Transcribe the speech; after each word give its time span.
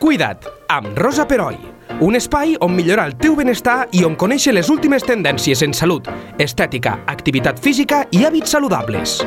Cuida't, 0.00 0.46
amb 0.72 0.96
Rosa 0.96 1.26
Peroi. 1.28 1.58
Un 2.00 2.16
espai 2.16 2.54
on 2.64 2.72
millorar 2.72 3.02
el 3.10 3.18
teu 3.20 3.34
benestar 3.36 3.82
i 3.92 4.00
on 4.08 4.14
conèixer 4.16 4.54
les 4.54 4.70
últimes 4.72 5.04
tendències 5.04 5.60
en 5.60 5.74
salut, 5.76 6.06
estètica, 6.40 6.94
activitat 7.12 7.60
física 7.60 7.98
i 8.16 8.22
hàbits 8.24 8.54
saludables. 8.56 9.18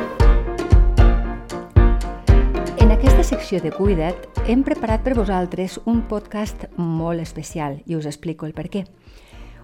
En 2.82 2.90
aquesta 2.90 3.22
secció 3.22 3.60
de 3.62 3.70
Cuida't 3.70 4.42
hem 4.50 4.64
preparat 4.66 5.06
per 5.06 5.14
vosaltres 5.14 5.78
un 5.86 6.00
podcast 6.10 6.66
molt 6.74 7.22
especial 7.22 7.78
i 7.86 7.94
us 7.94 8.10
explico 8.10 8.50
el 8.50 8.56
per 8.58 8.66
què. 8.66 8.82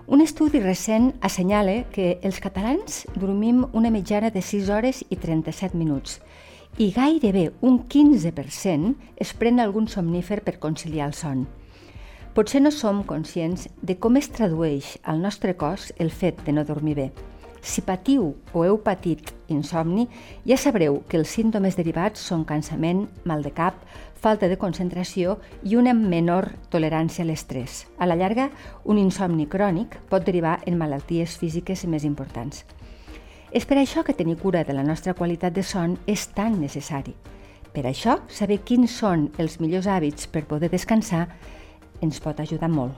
Un 0.06 0.22
estudi 0.22 0.62
recent 0.62 1.16
assenyala 1.26 1.88
que 1.90 2.20
els 2.22 2.38
catalans 2.38 3.02
dormim 3.16 3.64
una 3.72 3.90
mitjana 3.90 4.30
de 4.30 4.46
6 4.46 4.70
hores 4.70 5.02
i 5.10 5.18
37 5.18 5.74
minuts 5.74 6.20
i 6.78 6.90
gairebé 6.92 7.50
un 7.60 7.80
15% 7.88 8.94
es 9.16 9.32
pren 9.34 9.60
algun 9.60 9.88
somnífer 9.88 10.40
per 10.44 10.58
conciliar 10.58 11.08
el 11.10 11.14
son. 11.14 11.46
Potser 12.34 12.62
no 12.62 12.70
som 12.70 13.02
conscients 13.02 13.66
de 13.82 13.98
com 13.98 14.16
es 14.16 14.30
tradueix 14.30 14.94
al 15.02 15.18
nostre 15.20 15.56
cos 15.58 15.90
el 15.98 16.14
fet 16.14 16.44
de 16.46 16.54
no 16.54 16.64
dormir 16.64 16.94
bé. 16.94 17.10
Si 17.60 17.82
patiu 17.84 18.30
o 18.56 18.62
heu 18.64 18.78
patit 18.80 19.34
insomni, 19.52 20.06
ja 20.48 20.56
sabreu 20.56 21.02
que 21.08 21.18
els 21.18 21.28
símptomes 21.28 21.76
derivats 21.76 22.22
són 22.24 22.46
cansament, 22.48 23.04
mal 23.28 23.42
de 23.44 23.52
cap, 23.52 23.82
falta 24.16 24.48
de 24.48 24.56
concentració 24.56 25.36
i 25.64 25.76
una 25.76 25.92
menor 25.92 26.52
tolerància 26.72 27.24
a 27.24 27.28
l'estrès. 27.28 27.84
A 27.98 28.08
la 28.08 28.16
llarga, 28.16 28.48
un 28.84 28.96
insomni 28.96 29.46
crònic 29.46 29.98
pot 30.08 30.24
derivar 30.24 30.60
en 30.64 30.78
malalties 30.80 31.36
físiques 31.36 31.84
més 31.84 32.06
importants. 32.08 32.64
És 33.50 33.66
per 33.66 33.80
això 33.80 34.04
que 34.06 34.14
tenir 34.14 34.36
cura 34.38 34.62
de 34.62 34.74
la 34.76 34.84
nostra 34.86 35.14
qualitat 35.18 35.54
de 35.54 35.64
son 35.66 35.96
és 36.06 36.28
tan 36.36 36.60
necessari. 36.60 37.16
Per 37.74 37.82
això, 37.86 38.20
saber 38.30 38.60
quins 38.66 38.92
són 39.02 39.28
els 39.38 39.58
millors 39.58 39.88
hàbits 39.90 40.28
per 40.30 40.46
poder 40.46 40.70
descansar 40.70 41.26
ens 42.02 42.20
pot 42.22 42.38
ajudar 42.40 42.70
molt. 42.70 42.94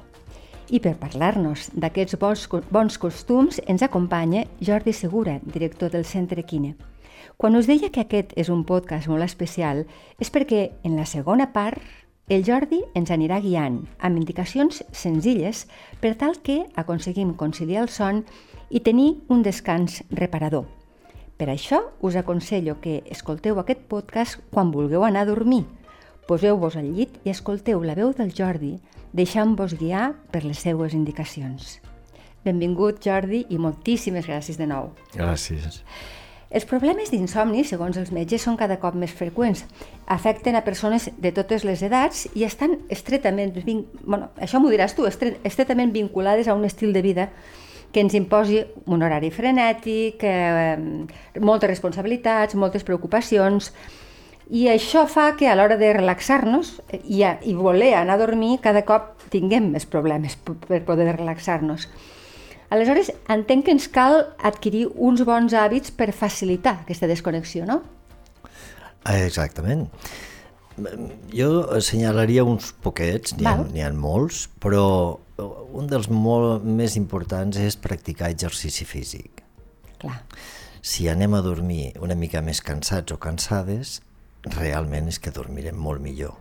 I 0.72 0.80
per 0.80 0.94
parlar-nos 1.00 1.70
d'aquests 1.72 2.16
bons, 2.20 2.46
bons 2.72 2.98
costums 3.00 3.60
ens 3.66 3.82
acompanya 3.82 4.44
Jordi 4.60 4.92
Segura, 4.92 5.38
director 5.44 5.90
del 5.90 6.04
Centre 6.04 6.44
Quine. 6.44 6.76
Quan 7.36 7.56
us 7.56 7.66
deia 7.66 7.90
que 7.90 8.04
aquest 8.04 8.32
és 8.36 8.48
un 8.52 8.64
podcast 8.64 9.08
molt 9.08 9.24
especial 9.24 9.84
és 10.20 10.30
perquè 10.30 10.70
en 10.84 10.96
la 11.00 11.08
segona 11.08 11.48
part 11.52 11.80
el 12.28 12.44
Jordi 12.46 12.78
ens 12.94 13.10
anirà 13.10 13.40
guiant 13.42 13.82
amb 13.98 14.20
indicacions 14.20 14.84
senzilles 14.92 15.66
per 16.00 16.14
tal 16.20 16.38
que 16.44 16.62
aconseguim 16.76 17.34
conciliar 17.34 17.82
el 17.82 17.90
son 17.90 18.22
i 18.72 18.80
tenir 18.80 19.20
un 19.28 19.42
descans 19.44 20.00
reparador. 20.10 20.64
Per 21.36 21.50
això 21.52 21.78
us 22.00 22.16
aconsello 22.16 22.78
que 22.80 23.02
escolteu 23.12 23.60
aquest 23.60 23.84
podcast 23.90 24.40
quan 24.50 24.72
vulgueu 24.72 25.04
anar 25.04 25.26
a 25.26 25.28
dormir. 25.28 25.66
Poseu-vos 26.28 26.78
al 26.80 26.88
llit 26.96 27.18
i 27.26 27.32
escolteu 27.32 27.82
la 27.84 27.96
veu 27.98 28.14
del 28.16 28.32
Jordi, 28.32 28.78
deixant-vos 29.12 29.76
guiar 29.76 30.12
per 30.32 30.44
les 30.46 30.62
seues 30.64 30.96
indicacions. 30.96 31.80
Benvingut, 32.46 33.02
Jordi, 33.04 33.44
i 33.50 33.58
moltíssimes 33.60 34.26
gràcies 34.26 34.56
de 34.56 34.66
nou. 34.70 34.92
Gràcies. 35.12 35.82
Els 36.52 36.64
problemes 36.68 37.10
d'insomni, 37.12 37.64
segons 37.64 37.96
els 37.96 38.12
metges, 38.12 38.42
són 38.44 38.56
cada 38.60 38.78
cop 38.80 38.96
més 38.96 39.12
freqüents. 39.16 39.64
Afecten 40.06 40.56
a 40.56 40.64
persones 40.64 41.08
de 41.16 41.32
totes 41.32 41.64
les 41.64 41.84
edats 41.84 42.26
i 42.36 42.44
estan 42.48 42.78
estretament, 42.92 43.52
bueno, 44.04 44.30
això 44.36 44.60
m'ho 44.60 44.72
diràs 44.72 44.96
tu, 44.96 45.06
estretament 45.08 45.92
vinculades 45.92 46.48
a 46.48 46.56
un 46.56 46.64
estil 46.68 46.92
de 46.92 47.04
vida 47.04 47.28
que 47.92 48.00
ens 48.00 48.14
imposi 48.16 48.62
un 48.86 49.02
horari 49.04 49.30
frenètic, 49.30 50.22
eh, 50.24 50.76
moltes 51.40 51.70
responsabilitats, 51.70 52.56
moltes 52.56 52.86
preocupacions, 52.88 53.72
i 54.52 54.66
això 54.68 55.06
fa 55.08 55.30
que 55.38 55.48
a 55.48 55.54
l'hora 55.56 55.78
de 55.80 55.92
relaxar-nos 55.96 56.74
i, 57.04 57.22
a, 57.24 57.36
i 57.44 57.54
voler 57.56 57.94
anar 57.96 58.18
a 58.18 58.22
dormir 58.24 58.58
cada 58.64 58.82
cop 58.88 59.14
tinguem 59.32 59.70
més 59.72 59.86
problemes 59.88 60.36
per 60.36 60.82
poder 60.88 61.12
relaxar-nos. 61.14 61.86
Aleshores, 62.72 63.10
entenc 63.32 63.66
que 63.66 63.74
ens 63.76 63.88
cal 63.92 64.18
adquirir 64.40 64.86
uns 64.96 65.22
bons 65.28 65.52
hàbits 65.52 65.92
per 65.92 66.10
facilitar 66.16 66.78
aquesta 66.82 67.08
desconnexió, 67.08 67.66
no? 67.68 67.82
Exactament. 69.12 69.88
Jo 71.32 71.50
assenyalaria 71.76 72.44
uns 72.48 72.70
poquets, 72.84 73.36
n'hi 73.36 73.44
ha, 73.48 73.88
ha 73.88 73.92
molts, 73.92 74.46
però 74.62 74.86
un 75.72 75.88
dels 75.90 76.08
molt 76.10 76.64
més 76.64 76.96
importants 76.98 77.58
és 77.60 77.78
practicar 77.80 78.30
exercici 78.32 78.86
físic. 78.88 79.42
Clar. 80.02 80.20
Si 80.82 81.06
anem 81.08 81.36
a 81.38 81.42
dormir 81.44 81.92
una 82.02 82.16
mica 82.18 82.42
més 82.42 82.62
cansats 82.64 83.14
o 83.14 83.18
cansades, 83.22 84.00
realment 84.56 85.10
és 85.12 85.20
que 85.22 85.34
dormirem 85.34 85.78
molt 85.78 86.02
millor. 86.02 86.34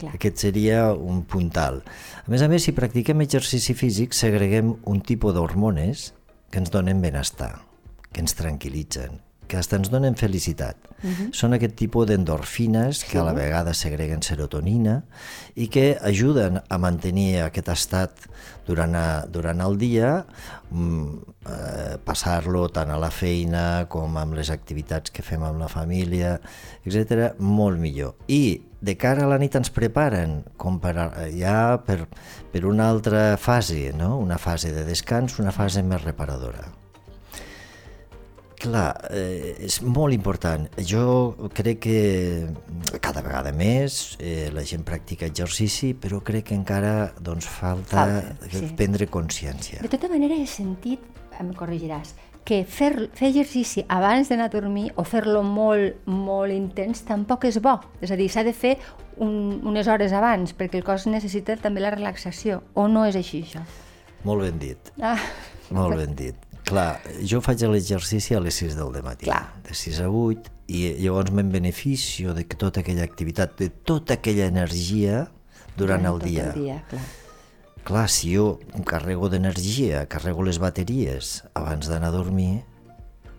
Clar. 0.00 0.12
Aquest 0.18 0.42
seria 0.42 0.90
un 0.92 1.22
puntal. 1.24 1.80
A 2.24 2.28
més 2.32 2.42
a 2.44 2.50
més, 2.52 2.66
si 2.66 2.74
practiquem 2.76 3.22
exercici 3.24 3.76
físic, 3.78 4.16
segreguem 4.16 4.74
un 4.84 5.00
tipus 5.00 5.36
d'hormones 5.36 6.10
que 6.50 6.60
ens 6.60 6.72
donen 6.74 7.00
benestar, 7.00 7.54
que 8.12 8.20
ens 8.24 8.36
tranquil·litzen, 8.36 9.22
que 9.46 9.60
fins 9.60 9.78
ens 9.78 9.90
donen 9.92 10.16
felicitat. 10.16 10.76
Uh 11.02 11.10
-huh. 11.10 11.28
Són 11.32 11.52
aquest 11.52 11.76
tipus 11.76 12.06
d'endorfines 12.06 13.04
que 13.04 13.10
sí. 13.10 13.18
a 13.18 13.24
la 13.24 13.32
vegada 13.32 13.74
segreguen 13.74 14.22
serotonina 14.22 15.04
i 15.54 15.68
que 15.68 15.98
ajuden 16.00 16.62
a 16.68 16.78
mantenir 16.78 17.42
aquest 17.42 17.68
estat 17.68 18.10
durant, 18.66 18.94
a, 18.94 19.26
durant 19.26 19.60
el 19.60 19.78
dia, 19.78 20.26
mm, 20.70 21.18
eh, 21.46 21.98
passar-lo 22.04 22.68
tant 22.68 22.90
a 22.90 22.98
la 22.98 23.10
feina 23.10 23.86
com 23.88 24.16
amb 24.16 24.34
les 24.34 24.50
activitats 24.50 25.10
que 25.10 25.22
fem 25.22 25.42
amb 25.42 25.60
la 25.60 25.68
família, 25.68 26.40
etc 26.84 27.34
molt 27.38 27.78
millor. 27.78 28.16
I 28.28 28.62
de 28.80 28.96
cara 28.96 29.24
a 29.24 29.30
la 29.30 29.38
nit 29.38 29.54
ens 29.58 29.70
preparen 29.74 30.42
com 30.60 30.80
per, 30.82 30.94
ja 31.34 31.78
per, 31.86 32.04
per 32.52 32.64
una 32.68 32.90
altra 32.90 33.36
fase, 33.36 33.92
no? 33.96 34.16
una 34.18 34.38
fase 34.38 34.72
de 34.72 34.84
descans, 34.84 35.38
una 35.42 35.54
fase 35.54 35.82
més 35.82 36.04
reparadora. 36.04 36.75
Clar, 38.56 38.88
eh, 39.12 39.56
és 39.66 39.80
molt 39.84 40.14
important. 40.16 40.64
Jo 40.80 41.48
crec 41.54 41.80
que 41.84 41.98
cada 43.04 43.20
vegada 43.24 43.52
més 43.52 44.16
eh, 44.16 44.48
la 44.54 44.64
gent 44.64 44.84
practica 44.86 45.28
exercici, 45.28 45.92
però 45.92 46.22
crec 46.24 46.48
que 46.50 46.56
encara 46.56 47.12
doncs, 47.20 47.48
falta, 47.50 48.06
falta 48.06 48.62
sí. 48.62 48.70
prendre 48.78 49.10
consciència. 49.12 49.82
De 49.84 49.92
tota 49.92 50.08
manera 50.12 50.38
he 50.38 50.46
sentit, 50.48 51.04
em 51.36 51.52
corregiràs, 51.56 52.14
que 52.46 52.62
fer, 52.64 53.10
fer 53.18 53.32
exercici 53.32 53.82
abans 53.92 54.30
d'anar 54.30 54.46
a 54.48 54.52
dormir 54.54 54.86
o 54.96 55.04
fer-lo 55.04 55.42
molt, 55.42 56.06
molt 56.06 56.54
intens 56.54 57.02
tampoc 57.04 57.44
és 57.50 57.58
bo. 57.60 57.74
És 58.00 58.14
a 58.14 58.16
dir, 58.16 58.30
s'ha 58.32 58.46
de 58.46 58.54
fer 58.56 58.76
un, 59.18 59.58
unes 59.66 59.90
hores 59.90 60.14
abans, 60.14 60.54
perquè 60.56 60.80
el 60.80 60.86
cos 60.86 61.08
necessita 61.10 61.58
també 61.60 61.82
la 61.82 61.92
relaxació. 61.92 62.62
O 62.78 62.86
no 62.88 63.04
és 63.10 63.18
així, 63.18 63.42
això? 63.44 63.66
Molt 64.24 64.46
ben 64.46 64.62
dit. 64.62 64.92
Ah. 65.02 65.18
Molt 65.74 65.98
ben 65.98 66.14
dit. 66.16 66.45
Clar, 66.66 66.98
jo 67.22 67.38
faig 67.44 67.62
l'exercici 67.70 68.34
a 68.34 68.40
les 68.42 68.56
6 68.58 68.74
del 68.74 68.96
matí, 69.06 69.28
Clar. 69.28 69.54
de 69.62 69.74
6 69.74 70.00
a 70.02 70.08
8, 70.10 70.50
i 70.74 70.80
llavors 70.98 71.30
me'n 71.30 71.52
beneficio 71.52 72.34
de 72.34 72.42
que 72.42 72.58
tota 72.58 72.82
aquella 72.82 73.04
activitat, 73.06 73.54
de 73.60 73.68
tota 73.70 74.16
aquella 74.18 74.48
energia 74.50 75.28
durant, 75.76 76.02
durant 76.02 76.08
el 76.10 76.18
dia. 76.24 76.48
El 76.50 76.58
dia 76.64 76.80
clar. 76.90 77.04
clar, 77.86 78.08
si 78.10 78.34
jo 78.34 78.58
carrego 78.84 79.30
d'energia, 79.30 80.08
carrego 80.10 80.42
les 80.42 80.58
bateries 80.58 81.44
abans 81.54 81.86
d'anar 81.86 82.10
a 82.10 82.16
dormir, 82.16 82.64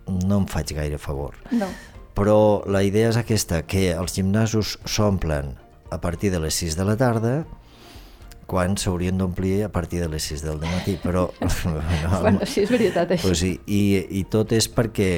no 0.08 0.40
em 0.40 0.48
faig 0.48 0.72
gaire 0.78 0.98
favor. 0.98 1.36
No. 1.52 1.68
Però 2.16 2.64
la 2.66 2.82
idea 2.88 3.12
és 3.12 3.20
aquesta, 3.20 3.66
que 3.68 3.92
els 3.92 4.16
gimnasos 4.16 4.78
s'omplen 4.88 5.58
a 5.92 6.00
partir 6.00 6.32
de 6.32 6.40
les 6.40 6.56
6 6.64 6.80
de 6.80 6.88
la 6.88 6.96
tarda, 6.96 7.36
quan 8.48 8.78
s'haurien 8.80 9.18
d'omplir 9.20 9.66
a 9.66 9.70
partir 9.70 10.00
de 10.00 10.08
les 10.10 10.24
6 10.32 10.46
del 10.46 10.62
matí, 10.64 10.96
però... 11.04 11.28
No, 11.68 12.22
bueno, 12.22 12.46
sí, 12.48 12.64
és 12.64 12.72
veritat, 12.72 13.12
això. 13.12 13.28
Pues 13.28 13.42
sí, 13.44 13.58
i, 13.68 13.82
I 14.20 14.24
tot 14.32 14.54
és 14.56 14.70
perquè 14.72 15.10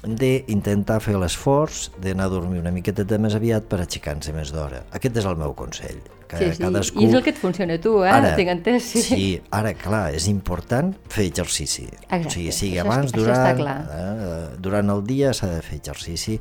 hem 0.00 0.14
d'intentar 0.16 1.00
fer 1.04 1.18
l'esforç 1.20 1.90
d'anar 2.00 2.28
a 2.28 2.32
dormir 2.32 2.60
una 2.62 2.72
miqueta 2.72 3.04
més 3.20 3.36
aviat 3.36 3.66
per 3.68 3.82
aixecar-nos 3.82 4.32
més 4.32 4.52
d'hora. 4.54 4.84
Aquest 4.96 5.20
és 5.20 5.28
el 5.28 5.36
meu 5.40 5.52
consell. 5.58 6.00
Que 6.30 6.38
sí, 6.38 6.48
sí, 6.54 6.62
cadascú... 6.62 7.02
i 7.02 7.08
és 7.08 7.16
el 7.18 7.24
que 7.26 7.32
et 7.34 7.40
funciona 7.40 7.74
a 7.74 7.82
tu, 7.82 7.96
eh? 8.06 8.12
Ara, 8.14 8.30
Tinc 8.38 8.52
entès, 8.52 8.86
sí. 8.92 9.02
sí, 9.02 9.24
ara, 9.56 9.72
clar, 9.74 10.04
és 10.14 10.28
important 10.30 10.92
fer 11.10 11.26
exercici. 11.26 11.88
Exacte. 11.90 12.30
O 12.30 12.34
sigui, 12.36 12.54
sigui 12.54 12.78
això, 12.78 12.86
abans, 12.86 13.10
això 13.10 13.24
durant, 13.58 13.90
eh, 13.98 14.38
durant 14.62 14.94
el 14.94 15.02
dia 15.08 15.34
s'ha 15.36 15.50
de 15.56 15.58
fer 15.66 15.80
exercici, 15.82 16.38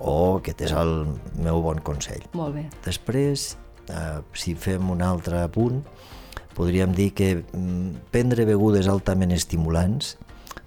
o 0.00 0.16
aquest 0.40 0.64
és 0.66 0.74
el 0.74 0.96
meu 1.44 1.60
bon 1.62 1.84
consell. 1.84 2.24
Molt 2.32 2.56
bé. 2.56 2.64
Després, 2.88 3.52
eh, 3.90 4.20
si 4.36 4.54
fem 4.58 4.90
un 4.92 5.02
altre 5.04 5.44
punt, 5.54 5.82
podríem 6.56 6.94
dir 6.96 7.10
que 7.16 7.34
mm, 7.36 8.08
prendre 8.14 8.46
begudes 8.48 8.88
altament 8.88 9.34
estimulants 9.36 10.16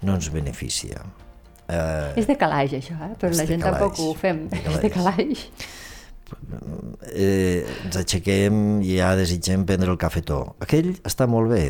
no 0.02 0.16
ens 0.16 0.30
beneficia. 0.32 1.02
Eh, 1.70 2.22
és 2.22 2.26
de 2.26 2.36
calaix, 2.38 2.74
això, 2.78 2.96
eh? 3.06 3.12
però 3.20 3.34
la 3.34 3.46
gent 3.46 3.62
calaix, 3.62 3.84
tampoc 3.84 4.00
ho 4.02 4.14
fem. 4.18 4.46
De 4.50 4.62
és 4.64 4.80
de 4.82 4.90
calaix. 4.94 5.44
Eh, 7.10 7.66
ens 7.86 8.00
aixequem 8.00 8.80
i 8.86 8.96
ja 8.98 9.12
desitgem 9.18 9.66
prendre 9.66 9.90
el 9.92 10.00
cafetó. 10.00 10.42
Aquell 10.62 10.94
està 11.06 11.26
molt 11.30 11.50
bé. 11.52 11.64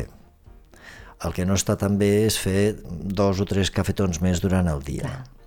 El 1.21 1.35
que 1.37 1.45
no 1.45 1.57
està 1.57 1.75
tan 1.77 1.99
bé 2.01 2.25
és 2.25 2.37
fer 2.41 2.73
dos 2.89 3.41
o 3.41 3.45
tres 3.49 3.69
cafetons 3.73 4.21
més 4.25 4.41
durant 4.41 4.69
el 4.71 4.81
dia. 4.85 5.05
Clar. 5.05 5.40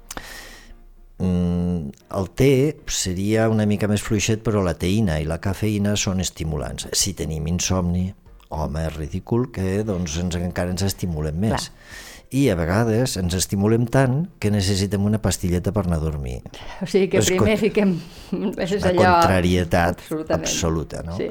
Mm, 1.22 1.93
el 2.19 2.26
té 2.34 2.52
seria 2.90 3.46
una 3.52 3.66
mica 3.70 3.87
més 3.90 4.02
fluixet, 4.02 4.43
però 4.46 4.64
la 4.64 4.75
teïna 4.78 5.20
i 5.22 5.28
la 5.28 5.38
cafeïna 5.43 5.94
són 6.00 6.25
estimulants. 6.25 6.88
Si 6.96 7.14
tenim 7.14 7.46
insomni, 7.50 8.08
home, 8.55 8.82
és 8.88 8.96
ridícul 8.96 9.49
que 9.55 9.84
doncs, 9.87 10.19
ens, 10.22 10.38
encara 10.40 10.75
ens 10.75 10.84
estimulem 10.87 11.38
més. 11.46 11.70
Clar. 11.70 12.02
I 12.34 12.49
a 12.50 12.56
vegades 12.58 13.14
ens 13.20 13.34
estimulem 13.38 13.84
tant 13.87 14.25
que 14.43 14.50
necessitem 14.50 15.05
una 15.06 15.20
pastilleta 15.22 15.70
per 15.75 15.84
anar 15.87 16.00
a 16.00 16.02
dormir. 16.02 16.40
O 16.82 16.88
sigui 16.90 17.12
que 17.12 17.20
és 17.22 17.31
primer 17.31 17.55
fiquem... 17.61 17.94
És 18.64 18.75
una 18.81 18.90
allò... 18.90 19.12
contrarietat 19.20 20.02
absoluta, 20.34 21.05
no? 21.06 21.14
Sí. 21.20 21.28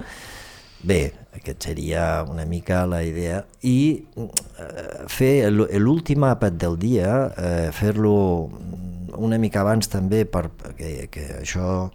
Bé, 0.84 1.02
aquest 1.36 1.64
seria 1.68 2.24
una 2.28 2.44
mica 2.48 2.82
la 2.88 3.02
idea. 3.08 3.42
I 3.68 4.04
eh, 4.20 5.04
fer 5.12 5.50
l'últim 5.52 6.24
àpat 6.28 6.58
del 6.60 6.76
dia, 6.80 7.12
eh, 7.36 7.70
fer-lo 7.76 8.16
una 9.18 9.38
mica 9.42 9.62
abans 9.62 9.90
també 9.92 10.24
perquè 10.30 11.08
que 11.14 11.26
això 11.40 11.90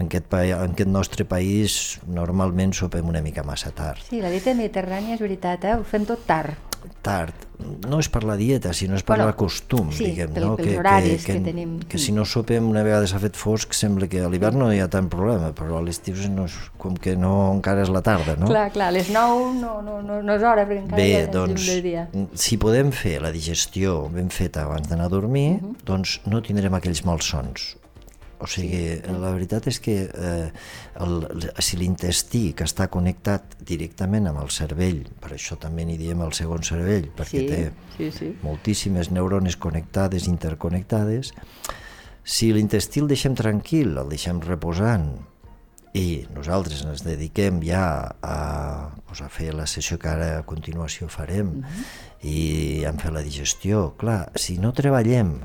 en 0.00 0.06
aquest, 0.06 0.32
en 0.34 0.72
aquest 0.72 0.90
nostre 0.90 1.26
país 1.28 1.98
normalment 2.06 2.74
sopem 2.76 3.08
una 3.08 3.22
mica 3.22 3.44
massa 3.46 3.72
tard. 3.74 4.02
Sí, 4.08 4.20
la 4.22 4.32
dieta 4.32 4.54
mediterrània 4.56 5.16
és 5.16 5.22
veritat, 5.24 5.64
eh? 5.64 5.76
ho 5.76 5.84
fem 5.86 6.06
tot 6.08 6.26
tard. 6.28 6.75
Tard. 7.06 7.44
No 7.88 7.98
és 8.02 8.08
per 8.12 8.20
la 8.28 8.34
dieta, 8.36 8.74
sinó 8.76 8.98
és 8.98 9.04
per 9.06 9.14
bueno, 9.14 9.30
el 9.30 9.36
costum, 9.38 9.88
sí, 9.94 10.10
diguem. 10.10 10.34
Pel, 10.34 10.44
no? 10.44 10.56
que, 10.58 10.74
horaris 10.76 11.24
que, 11.24 11.32
que, 11.32 11.38
que 11.38 11.44
tenim. 11.46 11.76
Que 11.88 12.00
si 12.02 12.12
no 12.12 12.26
sopem 12.28 12.66
una 12.68 12.82
vegada 12.84 13.08
s'ha 13.08 13.20
fet 13.22 13.38
fosc, 13.40 13.72
sembla 13.76 14.10
que 14.12 14.20
a 14.20 14.28
l'hivern 14.32 14.60
no 14.60 14.68
hi 14.74 14.82
ha 14.84 14.90
tant 14.92 15.08
problema, 15.12 15.52
però 15.56 15.80
a 15.80 15.84
l'estiu 15.86 16.18
no 16.34 16.44
és, 16.50 16.58
com 16.82 16.98
que 17.00 17.16
no 17.16 17.32
encara 17.54 17.86
és 17.86 17.92
la 17.94 18.04
tarda, 18.04 18.36
no? 18.40 18.50
Clar, 18.52 18.68
clar, 18.74 18.90
a 18.92 18.96
les 18.98 19.08
9 19.14 19.54
no, 19.62 19.78
no, 19.86 20.02
no, 20.04 20.20
no 20.26 20.36
és 20.36 20.44
hora, 20.44 20.66
perquè 20.68 20.82
encara 20.84 21.00
Bé, 21.00 21.08
és 21.22 21.32
doncs, 21.32 21.70
dia. 21.86 22.06
si 22.36 22.60
podem 22.60 22.92
fer 22.92 23.18
la 23.24 23.32
digestió 23.32 24.02
ben 24.12 24.28
feta 24.34 24.66
abans 24.66 24.90
d'anar 24.90 25.08
a 25.08 25.14
dormir, 25.16 25.56
uh 25.56 25.64
-huh. 25.64 25.74
doncs 25.88 26.20
no 26.26 26.42
tindrem 26.44 26.74
aquells 26.74 27.04
malsons 27.08 27.74
o 28.38 28.48
sigui, 28.50 28.80
la 29.06 29.30
veritat 29.32 29.68
és 29.70 29.78
que 29.80 29.94
eh, 30.06 30.48
el, 31.04 31.14
si 31.64 31.78
l'intestí 31.80 32.50
que 32.56 32.66
està 32.68 32.88
connectat 32.92 33.56
directament 33.66 34.28
amb 34.30 34.42
el 34.42 34.50
cervell, 34.54 35.04
per 35.22 35.32
això 35.36 35.58
també 35.60 35.86
n'hi 35.86 35.96
diem 36.00 36.24
el 36.26 36.34
segon 36.36 36.66
cervell, 36.66 37.08
perquè 37.16 37.44
sí, 37.44 37.46
té 37.48 37.62
sí, 37.96 38.10
sí. 38.18 38.32
moltíssimes 38.42 39.12
neurones 39.14 39.56
connectades, 39.56 40.28
interconnectades, 40.28 41.32
si 42.26 42.50
l'intestí 42.52 43.00
el 43.00 43.08
deixem 43.08 43.36
tranquil, 43.38 43.96
el 44.02 44.12
deixem 44.12 44.42
reposant, 44.44 45.14
i 45.96 46.26
nosaltres 46.34 46.82
ens 46.84 47.02
dediquem 47.06 47.62
ja 47.64 47.84
a, 48.20 48.36
doncs, 49.06 49.22
a 49.24 49.28
fer 49.32 49.52
la 49.56 49.64
sessió 49.70 49.96
que 50.00 50.10
ara 50.10 50.30
a 50.40 50.44
continuació 50.44 51.08
farem 51.08 51.48
uh 51.48 51.64
-huh. 51.64 51.84
i 52.20 52.84
a 52.84 52.92
fer 52.92 53.12
la 53.12 53.22
digestió. 53.22 53.94
Clar, 53.96 54.30
si 54.34 54.58
no 54.58 54.72
treballem 54.72 55.40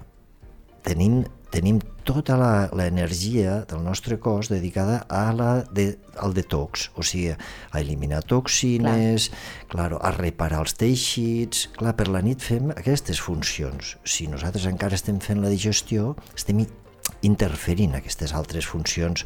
tenim 0.85 1.21
tenim 1.51 1.81
tota 2.07 2.37
l'energia 2.71 3.61
del 3.69 3.83
nostre 3.83 4.17
cos 4.23 4.49
dedicada 4.49 5.01
a 5.11 5.25
la 5.35 5.49
de, 5.67 5.97
al 6.17 6.33
detox, 6.33 6.87
o 6.95 7.03
sigui, 7.03 7.35
a 7.35 7.81
eliminar 7.81 8.23
toxines, 8.23 9.27
clar. 9.29 9.69
claro, 9.73 9.99
a 10.01 10.13
reparar 10.15 10.63
els 10.63 10.77
teixits... 10.79 11.67
Clar, 11.75 11.93
per 11.99 12.07
la 12.07 12.23
nit 12.23 12.41
fem 12.41 12.71
aquestes 12.73 13.19
funcions. 13.21 13.97
Si 14.07 14.29
nosaltres 14.31 14.69
encara 14.71 14.97
estem 14.97 15.19
fent 15.23 15.43
la 15.43 15.51
digestió, 15.51 16.15
estem 16.35 16.63
interferint 17.27 17.97
aquestes 17.99 18.33
altres 18.37 18.65
funcions 18.65 19.25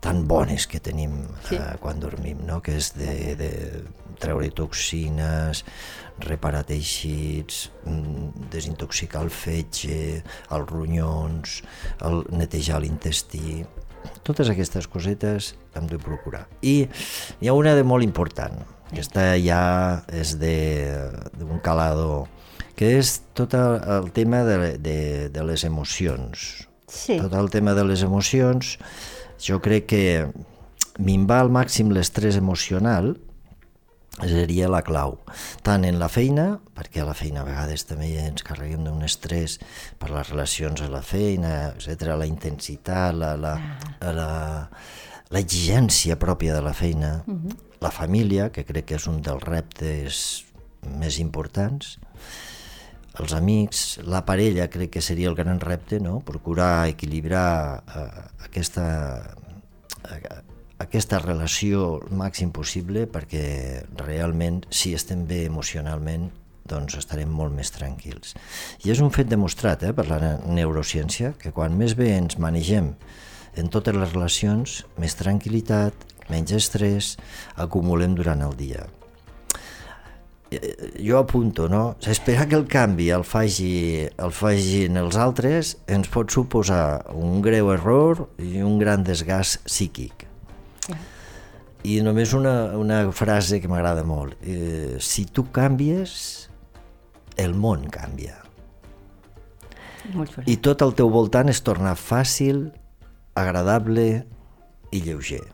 tan 0.00 0.26
bones 0.28 0.66
que 0.66 0.80
tenim 0.80 1.22
sí. 1.46 1.56
eh, 1.56 1.76
quan 1.80 2.00
dormim, 2.00 2.40
no? 2.48 2.60
que 2.64 2.76
és 2.80 2.92
de, 2.96 3.34
de 3.36 3.50
treure 4.20 4.48
toxines, 4.56 5.64
reparar 6.24 6.64
teixits, 6.68 7.68
mm, 7.84 8.48
desintoxicar 8.52 9.22
el 9.24 9.32
fetge, 9.32 10.22
els 10.50 10.72
ronyons, 10.72 11.60
el 12.06 12.24
netejar 12.32 12.80
l'intestí, 12.84 13.62
totes 14.24 14.50
aquestes 14.52 14.88
cosetes 14.88 15.54
hem 15.76 15.86
de 15.88 15.98
procurar. 16.00 16.46
I 16.62 16.88
hi 17.40 17.48
ha 17.48 17.56
una 17.56 17.74
de 17.76 17.84
molt 17.84 18.04
important, 18.04 18.56
aquesta 18.90 19.32
ja 19.40 19.62
és 20.12 20.34
d'un 20.40 21.60
calado, 21.64 22.26
que 22.76 22.94
és 22.98 23.18
tot 23.36 23.54
el 23.54 24.10
tema 24.16 24.42
de, 24.48 24.76
de, 24.80 24.98
de 25.32 25.46
les 25.46 25.64
emocions. 25.68 26.50
Sí. 26.90 27.20
Tot 27.20 27.36
el 27.38 27.50
tema 27.52 27.74
de 27.76 27.84
les 27.86 28.02
emocions, 28.02 28.74
jo 29.44 29.60
crec 29.64 29.86
que 29.90 30.04
minvar 31.00 31.40
al 31.44 31.50
màxim 31.52 31.90
l'estrès 31.94 32.36
emocional 32.36 33.14
seria 34.20 34.68
la 34.68 34.82
clau, 34.84 35.16
tant 35.64 35.84
en 35.86 35.98
la 36.00 36.08
feina, 36.12 36.58
perquè 36.76 37.00
a 37.00 37.06
la 37.08 37.14
feina 37.16 37.40
a 37.40 37.46
vegades 37.46 37.86
també 37.88 38.10
ens 38.20 38.44
carreguem 38.44 38.84
d'un 38.84 39.04
estrès 39.06 39.56
per 40.00 40.10
les 40.12 40.28
relacions 40.28 40.82
a 40.84 40.90
la 40.92 41.00
feina, 41.00 41.72
etc, 41.72 42.12
la 42.18 42.28
intensitat, 42.28 43.16
la, 43.16 43.32
la, 43.40 43.54
ah. 43.56 44.12
la, 44.12 44.30
l'exigència 45.32 46.18
pròpia 46.20 46.58
de 46.58 46.64
la 46.66 46.74
feina, 46.74 47.22
uh 47.24 47.32
mhm. 47.32 47.48
-huh. 47.48 47.56
la 47.80 47.90
família, 47.90 48.50
que 48.50 48.64
crec 48.64 48.84
que 48.86 48.96
és 48.96 49.06
un 49.06 49.22
dels 49.22 49.42
reptes 49.42 50.44
més 50.98 51.18
importants, 51.18 51.98
els 53.20 53.34
amics, 53.36 54.00
la 54.08 54.24
parella 54.26 54.68
crec 54.72 54.94
que 54.96 55.04
seria 55.04 55.30
el 55.30 55.36
gran 55.38 55.60
repte, 55.60 56.00
no? 56.00 56.20
procurar 56.26 56.88
equilibrar 56.88 57.82
eh, 57.84 58.06
aquesta, 58.46 58.86
eh, 60.08 60.36
aquesta 60.80 61.20
relació 61.22 61.86
el 62.00 62.16
màxim 62.16 62.52
possible 62.52 63.06
perquè 63.10 63.86
realment 64.00 64.64
si 64.70 64.94
estem 64.96 65.26
bé 65.28 65.44
emocionalment 65.46 66.30
doncs 66.70 66.96
estarem 67.00 67.30
molt 67.34 67.54
més 67.56 67.72
tranquils. 67.74 68.36
I 68.86 68.92
és 68.94 69.00
un 69.02 69.10
fet 69.14 69.30
demostrat 69.30 69.82
eh, 69.82 69.94
per 69.96 70.06
la 70.10 70.36
neurociència 70.46 71.34
que 71.40 71.54
quan 71.56 71.76
més 71.78 71.96
bé 71.98 72.12
ens 72.18 72.38
manegem 72.38 72.94
en 73.58 73.68
totes 73.74 73.96
les 73.96 74.14
relacions, 74.14 74.80
més 75.00 75.18
tranquil·litat, 75.18 76.06
menys 76.30 76.54
estrès 76.54 77.16
acumulem 77.58 78.14
durant 78.14 78.46
el 78.46 78.54
dia. 78.56 78.86
Eh, 80.50 80.98
jo 80.98 81.18
apunto, 81.18 81.68
no? 81.68 81.96
Esperar 82.02 82.48
que 82.48 82.56
el 82.58 82.66
canvi 82.66 83.10
el, 83.14 83.22
faci, 83.22 84.08
el 84.18 84.32
fagin 84.34 84.98
els 84.98 85.14
altres 85.14 85.76
ens 85.86 86.10
pot 86.10 86.32
suposar 86.34 87.06
un 87.14 87.38
greu 87.44 87.70
error 87.70 88.26
i 88.42 88.58
un 88.66 88.80
gran 88.82 89.06
desgast 89.06 89.62
psíquic. 89.70 90.26
Sí. 90.86 90.98
I 91.94 92.00
només 92.04 92.34
una, 92.36 92.74
una 92.76 93.04
frase 93.16 93.60
que 93.62 93.70
m'agrada 93.70 94.02
molt. 94.04 94.34
Eh, 94.42 94.98
si 94.98 95.24
tu 95.30 95.46
canvies, 95.54 96.50
el 97.38 97.54
món 97.54 97.86
canvia. 97.88 98.36
I 100.50 100.58
tot 100.58 100.82
al 100.82 100.96
teu 100.98 101.08
voltant 101.12 101.48
es 101.52 101.62
torna 101.62 101.94
fàcil, 101.94 102.66
agradable 103.38 104.26
i 104.90 105.02
lleuger. 105.06 105.44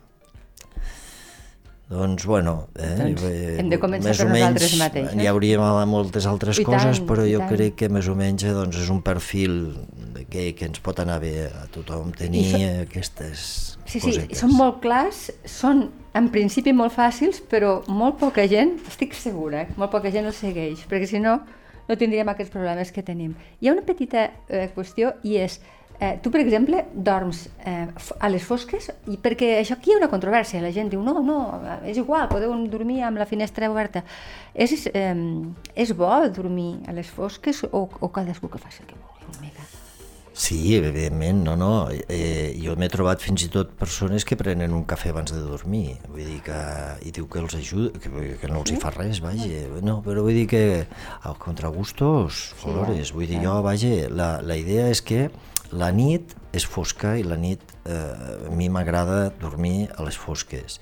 Doncs, 1.86 2.24
bueno, 2.26 2.66
eh, 2.74 2.94
doncs 2.98 3.22
hem 3.60 3.68
de 3.70 3.76
començar 3.78 4.10
per 4.18 4.24
nosaltres 4.26 4.72
mateixos. 4.80 5.20
Hi 5.22 5.28
hauria 5.30 5.84
moltes 5.86 6.26
altres 6.26 6.58
I 6.58 6.64
coses, 6.66 6.98
tant, 6.98 7.06
però 7.06 7.26
jo 7.28 7.38
tant. 7.44 7.52
crec 7.52 7.76
que 7.78 7.88
més 7.94 8.08
o 8.10 8.16
menys 8.18 8.42
eh, 8.42 8.54
doncs, 8.56 8.80
és 8.82 8.90
un 8.90 8.98
perfil 9.06 9.54
que, 10.26 10.48
que 10.58 10.66
ens 10.66 10.82
pot 10.82 10.98
anar 10.98 11.20
bé 11.22 11.46
a 11.46 11.68
tothom 11.70 12.10
tenir 12.16 12.42
so... 12.50 12.62
aquestes 12.88 13.44
sí, 13.84 14.00
cosetes. 14.00 14.32
Sí, 14.32 14.40
són 14.40 14.56
molt 14.58 14.80
clars, 14.82 15.28
són 15.46 15.86
en 16.18 16.32
principi 16.34 16.74
molt 16.74 16.96
fàcils, 16.96 17.38
però 17.46 17.76
molt 17.86 18.18
poca 18.18 18.48
gent, 18.50 18.80
estic 18.90 19.14
segura, 19.14 19.62
eh, 19.62 19.78
molt 19.78 19.94
poca 19.94 20.10
gent 20.10 20.26
els 20.26 20.42
segueix, 20.42 20.82
perquè 20.90 21.06
si 21.06 21.22
no, 21.22 21.38
no 21.86 21.94
tindríem 21.94 22.34
aquests 22.34 22.50
problemes 22.50 22.90
que 22.90 23.06
tenim. 23.06 23.36
Hi 23.60 23.70
ha 23.70 23.76
una 23.76 23.86
petita 23.86 24.26
eh, 24.50 24.66
qüestió 24.74 25.14
i 25.22 25.38
és 25.38 25.60
Eh, 25.98 26.18
tu, 26.22 26.30
per 26.30 26.42
exemple, 26.42 26.82
dorms 26.92 27.46
eh, 27.64 27.86
a 28.20 28.28
les 28.28 28.44
fosques 28.44 28.90
i 29.08 29.16
perquè 29.22 29.54
això 29.62 29.78
aquí 29.78 29.92
hi 29.92 29.96
ha 29.96 30.00
una 30.02 30.10
controvèrsia. 30.12 30.60
La 30.64 30.72
gent 30.74 30.92
diu, 30.92 31.00
no, 31.04 31.22
no, 31.24 31.38
és 31.88 31.96
igual, 31.96 32.28
podeu 32.32 32.52
dormir 32.72 33.00
amb 33.06 33.22
la 33.22 33.28
finestra 33.28 33.70
oberta. 33.72 34.04
És, 34.52 34.76
eh, 34.92 35.14
és 35.74 35.96
bo 35.96 36.12
dormir 36.28 36.82
a 36.88 36.96
les 36.96 37.08
fosques 37.08 37.64
o, 37.70 37.86
o 37.88 38.12
cadascú 38.12 38.52
que 38.52 38.60
faci 38.60 38.84
el 38.84 38.92
que 38.92 39.00
vulgui 39.00 39.32
una 39.32 39.40
mica? 39.48 39.64
Sí, 40.36 40.76
evidentment, 40.76 41.38
no, 41.46 41.54
no. 41.56 41.88
Eh, 42.12 42.52
jo 42.60 42.74
m'he 42.76 42.90
trobat 42.92 43.22
fins 43.24 43.46
i 43.46 43.48
tot 43.48 43.70
persones 43.80 44.26
que 44.28 44.36
prenen 44.36 44.74
un 44.76 44.82
cafè 44.84 45.08
abans 45.14 45.32
de 45.32 45.40
dormir, 45.40 45.94
vull 46.10 46.28
dir 46.28 46.42
que, 46.44 46.58
i 47.08 47.12
diu 47.16 47.24
que 47.32 47.40
els 47.40 47.56
ajuda, 47.56 47.96
que, 47.96 48.12
que 48.42 48.50
no 48.52 48.60
els 48.60 48.74
hi 48.74 48.76
fa 48.82 48.92
res, 48.92 49.22
vaja. 49.24 49.48
No, 49.80 50.02
però 50.04 50.26
vull 50.26 50.36
dir 50.36 50.44
que 50.52 50.62
a 50.84 51.32
contragustos, 51.40 52.50
colores, 52.60 53.14
vull 53.16 53.32
dir 53.32 53.40
jo, 53.46 53.56
vaja, 53.64 53.94
la, 54.12 54.28
la 54.44 54.60
idea 54.60 54.90
és 54.92 55.00
que 55.00 55.30
la 55.72 55.90
nit 55.94 56.34
és 56.56 56.66
fosca 56.66 57.16
i 57.18 57.24
la 57.26 57.38
nit 57.40 57.62
eh, 57.84 58.48
a 58.48 58.54
mi 58.54 58.68
m'agrada 58.72 59.30
dormir 59.40 59.88
a 59.96 60.06
les 60.06 60.18
fosques. 60.18 60.80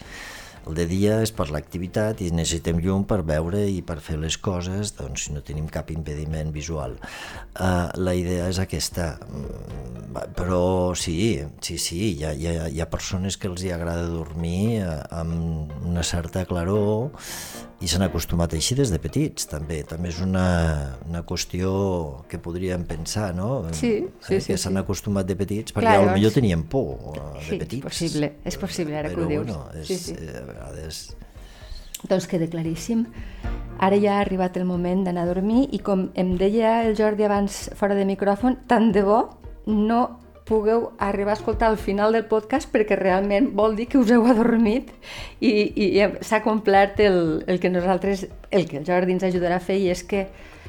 El 0.64 0.78
de 0.78 0.86
dia 0.88 1.18
és 1.20 1.28
per 1.36 1.50
l'activitat 1.52 2.22
i 2.24 2.30
necessitem 2.32 2.78
llum 2.80 3.02
per 3.08 3.18
veure 3.28 3.60
i 3.68 3.82
per 3.84 3.98
fer 4.04 4.16
les 4.20 4.38
coses, 4.40 4.94
doncs 4.96 5.26
no 5.34 5.42
tenim 5.44 5.66
cap 5.68 5.90
impediment 5.92 6.54
visual. 6.54 6.96
Uh, 7.52 7.90
la 8.00 8.14
idea 8.16 8.46
és 8.48 8.60
aquesta, 8.62 9.10
mm, 9.28 10.32
però 10.38 10.94
sí, 10.96 11.18
sí, 11.60 11.76
sí, 11.76 12.00
hi 12.14 12.24
ha, 12.24 12.32
hi 12.32 12.48
ha, 12.48 12.70
hi 12.72 12.80
ha 12.80 12.88
persones 12.88 13.36
que 13.36 13.50
els 13.52 13.64
hi 13.64 13.74
agrada 13.76 14.08
dormir 14.08 14.80
uh, 14.86 15.02
amb 15.20 15.84
una 15.84 16.06
certa 16.06 16.46
claror 16.48 17.12
i 17.82 17.88
s'han 17.90 18.02
acostumat 18.06 18.52
així 18.54 18.74
des 18.78 18.90
de 18.92 18.98
petits, 19.02 19.46
també. 19.50 19.82
També 19.84 20.08
és 20.08 20.20
una, 20.24 20.96
una 21.08 21.22
qüestió 21.26 22.24
que 22.30 22.38
podríem 22.38 22.84
pensar, 22.88 23.34
no? 23.34 23.64
Sí, 23.72 24.06
sí, 24.20 24.34
eh, 24.34 24.40
sí, 24.40 24.52
Que 24.52 24.58
s'han 24.58 24.72
sí. 24.78 24.78
acostumat 24.78 25.26
de 25.26 25.36
petits, 25.36 25.74
perquè 25.74 25.80
Clar, 25.90 25.98
potser 26.00 26.20
llavors- 26.22 26.34
tenien 26.34 26.62
por 26.64 27.18
eh, 27.18 27.20
de 27.20 27.40
Sí, 27.44 27.52
és 27.54 27.58
petits. 27.58 27.82
possible, 27.84 28.32
és 28.44 28.56
possible, 28.56 28.96
ara 28.96 29.08
que 29.10 29.16
Però, 29.16 29.26
ho 29.26 29.28
dius. 29.28 29.46
Bueno, 29.46 29.66
és, 29.74 29.86
Sí, 29.88 29.98
sí. 29.98 30.14
eh, 30.18 30.38
a 30.38 30.46
vegades... 30.46 31.16
Doncs 32.08 32.26
queda 32.28 32.46
claríssim. 32.52 33.06
Ara 33.80 33.96
ja 33.98 34.18
ha 34.18 34.20
arribat 34.20 34.56
el 34.58 34.66
moment 34.66 35.04
d'anar 35.06 35.22
a 35.24 35.26
dormir 35.26 35.68
i 35.72 35.78
com 35.80 36.10
em 36.14 36.34
deia 36.36 36.82
el 36.86 36.94
Jordi 36.98 37.24
abans 37.24 37.70
fora 37.74 37.94
de 37.96 38.04
micròfon, 38.04 38.58
tant 38.68 38.92
de 38.92 39.02
bo 39.02 39.38
no 39.66 40.20
pugueu 40.44 40.92
arribar 40.98 41.32
a 41.32 41.38
escoltar 41.38 41.70
el 41.72 41.78
final 41.78 42.12
del 42.12 42.26
podcast 42.28 42.68
perquè 42.72 42.98
realment 43.00 43.48
vol 43.56 43.76
dir 43.76 43.86
que 43.88 43.98
us 43.98 44.12
heu 44.12 44.26
adormit 44.28 44.90
i, 45.40 45.48
i, 45.48 45.86
i 45.96 46.08
s'ha 46.20 46.42
complert 46.44 47.00
el, 47.00 47.44
el 47.48 47.60
que 47.60 47.72
nosaltres, 47.72 48.26
el 48.50 48.68
que 48.68 48.82
el 48.82 48.84
Jordi 48.84 49.16
ens 49.16 49.24
ajudarà 49.24 49.56
a 49.56 49.64
fer 49.64 49.78
i 49.80 49.88
és 49.92 50.04
que, 50.04 50.26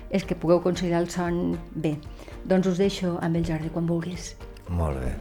és 0.10 0.24
que 0.24 0.38
pugueu 0.40 0.64
conciliar 0.64 1.04
el 1.04 1.10
son 1.12 1.58
bé. 1.76 1.98
Doncs 2.48 2.72
us 2.72 2.80
deixo 2.80 3.18
amb 3.20 3.36
el 3.36 3.48
Jordi 3.48 3.72
quan 3.74 3.88
vulguis. 3.90 4.36
Molt 4.72 5.02
bé. 5.04 5.12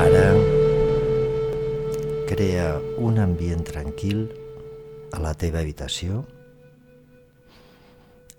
Ara 0.00 0.26
crea 2.26 2.74
un 2.98 3.22
ambient 3.22 3.62
tranquil 3.68 4.26
a 5.14 5.22
la 5.22 5.34
teva 5.38 5.62
habitació. 5.62 6.24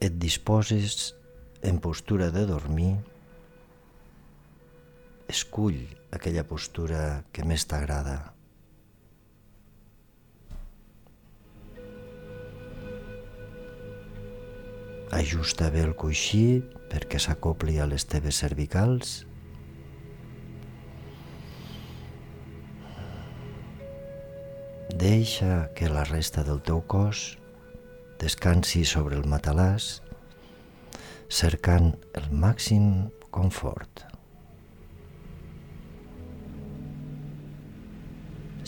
Et 0.01 0.13
disposes 0.17 1.13
en 1.61 1.79
postura 1.79 2.31
de 2.31 2.45
dormir. 2.45 2.97
Escull 5.29 5.87
aquella 6.11 6.43
postura 6.43 7.23
que 7.31 7.45
més 7.47 7.65
t'agrada. 7.69 8.33
Ajusta 15.11 15.67
bé 15.71 15.83
el 15.83 15.91
coixí 15.99 16.61
perquè 16.91 17.19
s'acopli 17.19 17.77
a 17.83 17.87
les 17.87 18.07
teves 18.07 18.39
cervicals. 18.43 19.21
Deixa 25.01 25.67
que 25.75 25.89
la 25.91 26.03
resta 26.07 26.43
del 26.47 26.59
teu 26.63 26.79
cos 26.87 27.35
descansi 28.21 28.85
sobre 28.85 29.17
el 29.17 29.27
matalàs, 29.27 29.99
cercant 31.31 31.93
el 32.19 32.25
màxim 32.35 32.87
confort. 33.31 34.01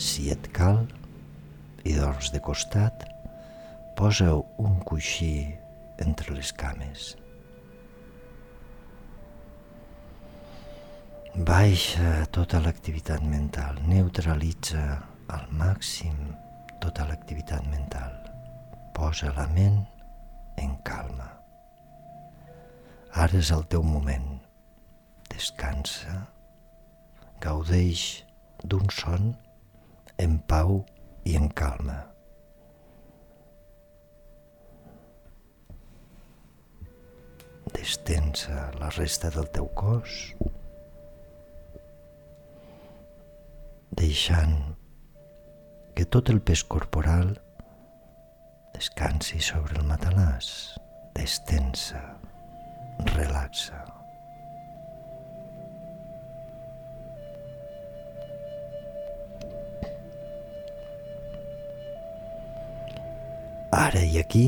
Si 0.00 0.30
et 0.32 0.48
cal 0.56 0.80
i 1.84 1.92
dors 1.98 2.32
de 2.32 2.40
costat, 2.40 3.04
posa 4.00 4.30
un 4.64 4.80
coixí 4.88 5.44
entre 6.00 6.38
les 6.38 6.54
cames. 6.56 7.12
Baixa 11.36 12.24
tota 12.32 12.64
l'activitat 12.64 13.28
mental, 13.28 13.84
neutralitza 13.84 14.88
al 15.36 15.46
màxim 15.52 16.32
tota 16.80 17.04
l'activitat 17.12 17.68
mental. 17.68 18.16
Posa 18.96 19.36
la 19.36 19.50
ment 19.52 19.82
en 20.56 20.78
calma. 20.86 21.43
Ara 23.14 23.38
és 23.38 23.52
el 23.54 23.62
teu 23.70 23.84
moment. 23.86 24.40
Descansa, 25.30 26.16
gaudeix 27.44 28.24
d'un 28.66 28.90
son 28.90 29.28
en 30.24 30.34
pau 30.50 30.80
i 31.22 31.36
en 31.38 31.46
calma. 31.60 32.00
Destensa 37.74 38.66
la 38.80 38.90
resta 38.98 39.30
del 39.34 39.46
teu 39.54 39.70
cos, 39.78 40.18
deixant 43.94 44.58
que 45.94 46.06
tot 46.10 46.34
el 46.34 46.42
pes 46.42 46.66
corporal 46.66 47.36
descansi 48.74 49.38
sobre 49.38 49.78
el 49.78 49.86
matalàs, 49.86 50.48
destensa, 51.14 52.02
relaxa. 53.14 53.80
Ara 63.74 64.04
i 64.06 64.20
aquí 64.20 64.46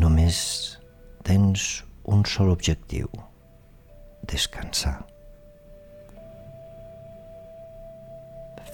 només 0.00 0.38
tens 1.26 1.84
un 2.08 2.24
sol 2.24 2.48
objectiu, 2.54 3.10
descansar. 4.24 4.96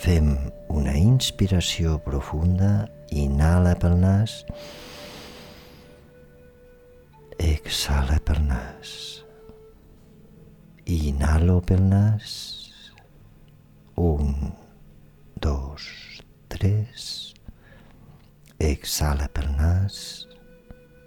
Fem 0.05 0.35
una 0.71 0.95
inspiració 1.01 1.97
profunda, 2.07 2.87
inhala 3.11 3.75
pel 3.81 3.99
nas, 3.99 4.43
exhala 7.45 8.17
pel 8.25 8.41
nas. 8.49 8.91
Inhalo 10.87 11.61
pel 11.61 11.83
nas, 11.91 12.31
un, 14.01 14.31
dos, 15.45 15.85
tres, 16.49 17.35
exhala 18.59 19.29
pel 19.29 19.51
nas, 19.59 19.99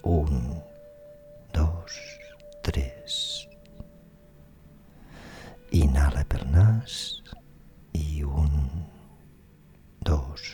un, 0.03 0.61
dos, 1.57 1.97
tres. 2.61 3.17
Inhala 5.81 6.21
pel 6.29 6.45
nas 6.53 7.01
i 7.97 8.21
un, 8.21 8.85
dos, 10.05 10.45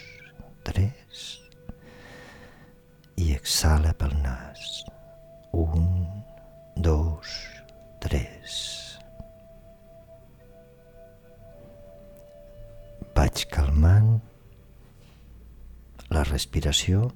tres. 0.63 1.27
I 3.19 3.33
exhala 3.35 3.91
pel 3.99 4.15
nas. 4.23 4.83
Un, 5.53 6.07
dos, 6.75 7.29
tres. 8.01 8.57
Vaig 13.13 13.43
calmant 13.53 14.15
la 16.09 16.23
respiració 16.25 17.11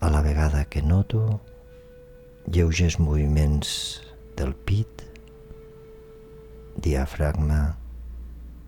a 0.00 0.08
la 0.16 0.24
vegada 0.24 0.64
que 0.64 0.80
noto 0.80 1.42
lleugers 2.48 2.96
moviments 2.96 4.00
del 4.40 4.56
pit, 4.56 5.04
diafragma, 6.80 7.76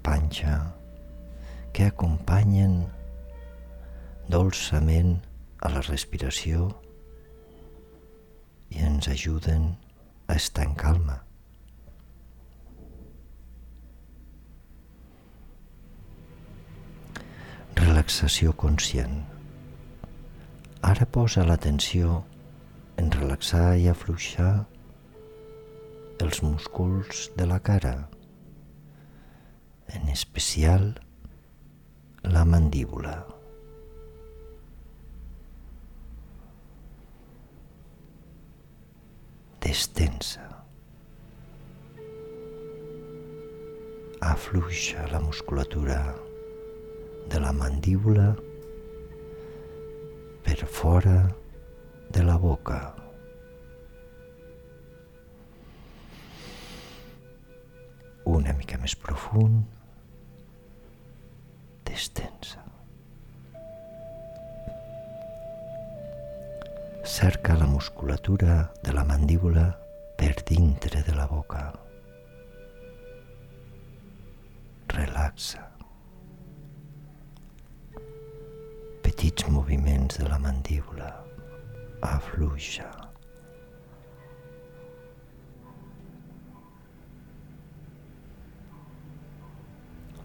panxa, 0.05 0.59
que 1.73 1.89
acompanyen 1.89 2.83
dolçament 4.29 5.23
a 5.65 5.73
la 5.73 5.89
respiració 5.89 6.75
i 8.71 8.83
ens 8.83 9.09
ajuden 9.09 9.75
a 10.27 10.35
estar 10.35 10.67
en 10.67 10.75
calma. 10.75 11.21
Relaxació 17.77 18.55
conscient. 18.57 19.21
Ara 20.87 21.07
posa 21.07 21.45
l'atenció 21.45 22.23
en 22.97 23.11
relaxar 23.13 23.77
i 23.77 23.89
afluixar 23.93 24.67
els 26.25 26.43
músculs 26.43 27.27
de 27.37 27.47
la 27.47 27.61
cara, 27.61 28.09
en 29.93 30.09
especial 30.09 30.95
la 32.23 32.45
mandíbula. 32.45 33.36
Destensa. 39.67 40.47
Afluixa 44.21 45.09
la 45.11 45.19
musculatura 45.19 46.15
de 47.29 47.41
la 47.41 47.53
mandíbula 47.53 48.37
per 50.45 50.59
fora 50.67 51.35
de 52.15 52.23
la 52.23 52.37
boca. 52.37 52.95
Una 58.25 58.55
mica 58.55 58.79
més 58.79 58.95
profund, 58.95 59.65
Cerca 67.17 67.55
la 67.57 67.65
musculatura 67.65 68.75
de 68.83 68.93
la 68.93 69.03
mandíbula 69.03 69.81
per 70.19 70.35
dintre 70.45 71.03
de 71.03 71.15
la 71.15 71.25
boca. 71.27 71.73
Relaxa. 74.87 75.63
petits 79.01 79.49
moviments 79.49 80.19
de 80.19 80.29
la 80.29 80.39
mandíbula. 80.39 81.25
Afluixa. 82.03 82.91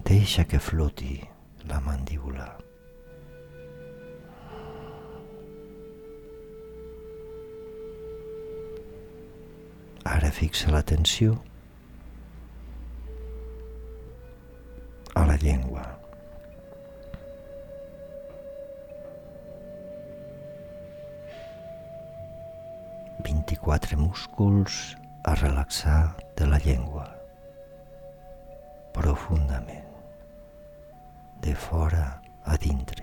Deixa 0.03 0.43
que 0.43 0.59
floti 0.59 1.21
la 1.69 1.79
mandíbula. 1.79 2.70
Ara 10.03 10.31
fixa 10.33 10.71
l'atenció 10.73 11.35
a 15.13 15.25
la 15.29 15.37
llengua. 15.37 15.85
Vint-i-quatre 23.21 23.97
músculs 23.97 24.81
a 25.23 25.35
relaxar 25.35 26.15
de 26.35 26.49
la 26.49 26.57
llengua 26.65 27.05
profundament 28.93 29.87
de 31.41 31.55
fora 31.55 32.21
a 32.43 32.57
dintre. 32.57 33.00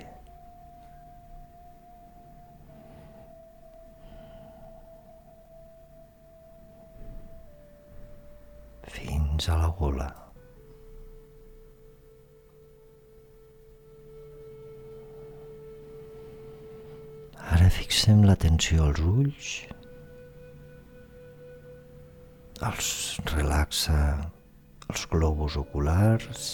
La 9.68 9.74
gola. 9.76 10.08
Ara 17.52 17.68
fixem 17.72 18.24
l'atenció 18.24 18.88
als 18.88 19.00
ulls, 19.00 19.52
els 22.68 22.90
relaxa 23.34 24.00
els 24.88 25.04
globus 25.12 25.56
oculars, 25.60 26.52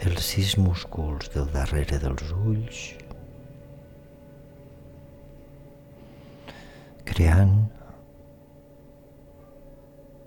els 0.00 0.32
sis 0.32 0.56
músculs 0.58 1.30
del 1.34 1.46
darrere 1.54 2.00
dels 2.02 2.34
ulls, 2.40 2.80
creant 7.20 7.66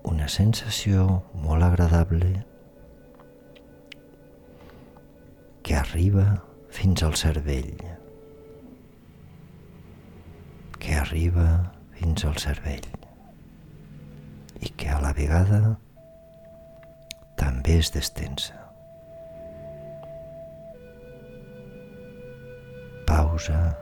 una 0.06 0.28
sensació 0.30 1.06
molt 1.42 1.66
agradable 1.66 2.28
que 5.66 5.74
arriba 5.74 6.26
fins 6.76 7.02
al 7.02 7.16
cervell, 7.18 7.72
que 10.78 10.94
arriba 11.00 11.48
fins 11.98 12.22
al 12.30 12.38
cervell 12.44 12.86
i 14.62 14.70
que 14.78 14.94
a 14.94 15.00
la 15.02 15.10
vegada 15.18 15.74
també 17.42 17.80
és 17.82 17.90
destensa. 17.98 18.62
pausa, 23.04 23.76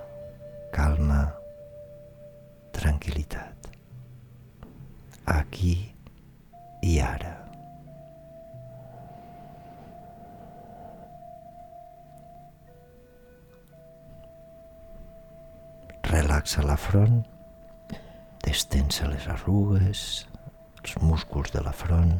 calma, 0.75 1.42
tranquil·litat. 2.77 3.69
Aquí 5.33 5.77
i 6.83 6.99
ara. 7.01 7.37
Relaxa 16.13 16.65
la 16.67 16.77
front, 16.77 17.23
destensa 18.45 19.07
les 19.09 19.29
arrugues, 19.33 20.03
els 20.83 20.99
músculs 21.01 21.55
de 21.55 21.63
la 21.65 21.73
front, 21.73 22.19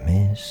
més. 0.00 0.48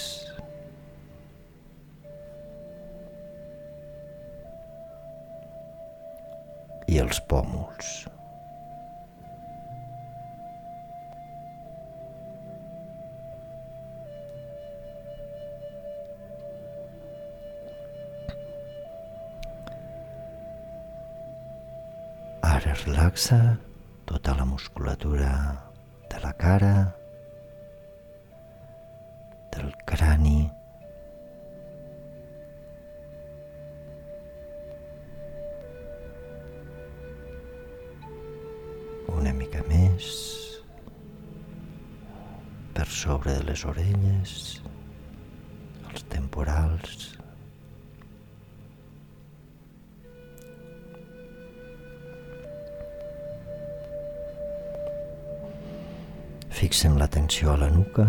I 6.91 6.99
els 6.99 7.21
pòmuls. 7.31 7.91
Ara 22.43 22.73
relaxa 22.85 23.37
tota 24.05 24.35
la 24.35 24.45
musculatura 24.45 25.31
de 26.11 26.19
la 26.19 26.33
cara, 26.33 26.73
crani. 30.01 30.49
Una 39.13 39.33
mica 39.37 39.61
més 39.69 40.09
per 42.73 42.87
sobre 42.89 43.37
de 43.37 43.47
les 43.51 43.65
orelles, 43.69 44.35
els 45.91 46.05
temporals, 46.17 47.09
Fixem 56.61 56.93
l'atenció 56.99 57.55
a 57.55 57.57
la 57.57 57.71
nuca 57.73 58.03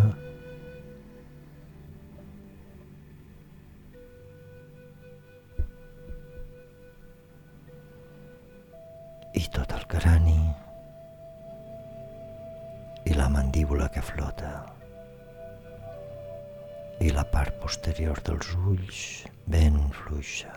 fluixa. 20.23 20.53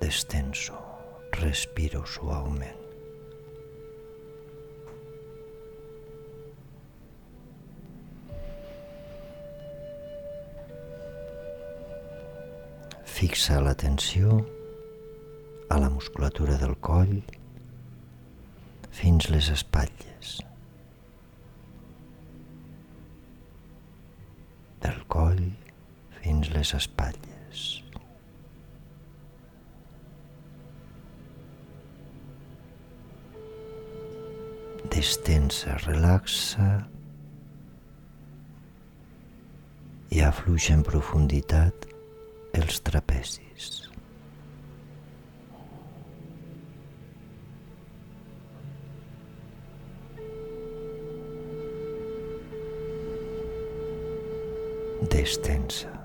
Destenso, 0.00 0.76
respiro 1.32 2.04
suaument. 2.06 2.82
Fixa 13.04 13.60
l'atenció 13.62 14.42
a 15.70 15.78
la 15.80 15.88
musculatura 15.88 16.58
del 16.60 16.76
coll 16.84 17.22
fins 18.92 19.30
les 19.32 19.48
espatlles. 19.48 20.36
Fins 26.24 26.48
les 26.54 26.72
espatlles. 26.72 27.62
Destensa, 34.94 35.76
relaxa 35.84 36.68
i 40.14 40.22
afluixa 40.24 40.78
en 40.78 40.84
profunditat 40.86 41.90
els 42.56 42.80
trapezis. 42.86 43.44
destensa. 55.14 56.03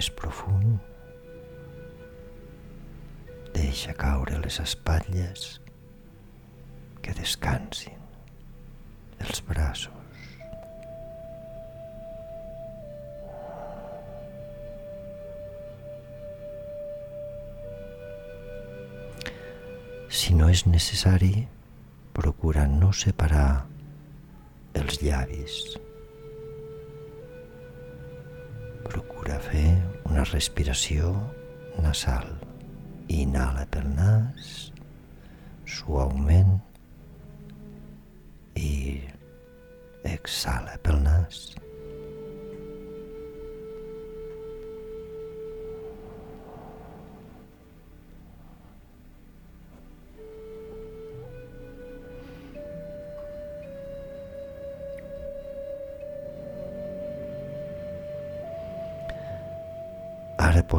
més 0.00 0.08
profund. 0.16 0.78
Deixa 3.52 3.92
caure 4.00 4.38
les 4.40 4.56
espatlles, 4.62 5.58
que 7.04 7.12
descansin 7.18 7.98
els 9.20 9.42
braços. 9.44 9.98
Si 20.08 20.32
no 20.38 20.48
és 20.48 20.64
necessari, 20.64 21.44
procura 22.16 22.64
no 22.72 22.94
separar 23.04 23.66
els 24.80 25.02
llavis. 25.04 25.60
Una 30.20 30.28
respiració 30.28 31.10
nasal. 31.80 32.26
Inhala 33.08 33.62
pel 33.72 33.86
nas, 33.96 34.68
suaument, 35.64 36.58
i 38.60 39.00
exhala 40.12 40.76
pel 40.84 41.00
nas. 41.06 41.40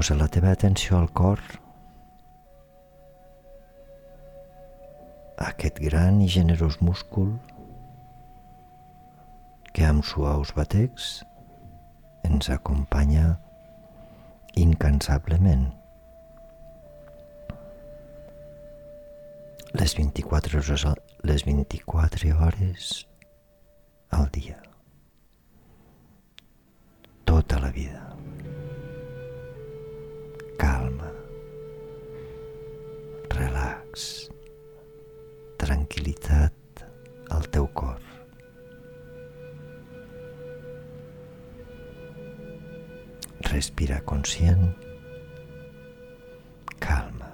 Posa 0.02 0.16
la 0.16 0.26
teva 0.34 0.50
atenció 0.50 0.98
al 0.98 1.12
cor, 1.14 1.38
aquest 5.38 5.78
gran 5.78 6.16
i 6.26 6.30
generós 6.36 6.80
múscul 6.82 7.36
que 9.78 9.86
amb 9.86 10.02
suaus 10.02 10.56
batecs 10.58 11.12
ens 12.26 12.50
acompanya 12.50 13.36
incansablement. 14.58 15.68
Les 19.78 19.94
24 20.00 20.64
hores, 20.64 20.88
les 21.22 21.46
24 21.46 22.34
hores 22.40 22.90
al 24.10 24.34
dia. 24.34 24.58
Tota 27.30 27.62
la 27.62 27.70
vida 27.70 28.02
relax, 33.92 34.30
tranquil·litat 35.60 36.84
al 37.30 37.44
teu 37.52 37.68
cor. 37.74 38.00
Respira 43.52 44.02
conscient, 44.06 44.74
calma. 46.80 47.28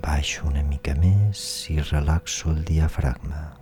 Baixo 0.00 0.46
una 0.48 0.62
mica 0.62 0.94
més 0.94 1.68
i 1.70 1.80
relaxo 1.82 2.50
el 2.50 2.64
diafragma. 2.64 3.57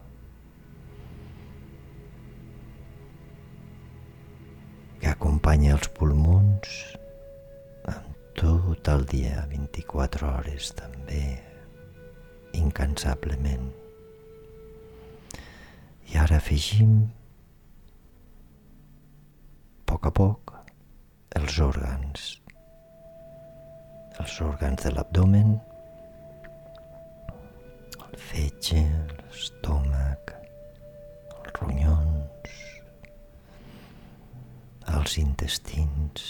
Acompanya 5.46 5.76
els 5.76 5.86
pulmons 5.94 6.70
amb 7.86 8.06
tot 8.34 8.88
el 8.90 9.04
dia, 9.06 9.44
24 9.46 10.26
hores 10.26 10.72
també, 10.74 11.38
incansablement. 12.58 13.68
I 16.10 16.18
ara 16.18 16.40
afegim 16.42 16.96
a 19.78 19.86
poc 19.86 20.10
a 20.10 20.14
poc 20.18 20.56
els 21.38 21.62
òrgans, 21.62 22.26
els 24.18 24.42
òrgans 24.42 24.82
de 24.82 24.96
l'abdomen, 24.98 25.60
el 28.02 28.18
fetge, 28.18 28.82
l'estómac, 29.30 30.34
els 31.38 31.54
ronyons, 31.62 32.15
els 34.94 35.16
intestins, 35.18 36.26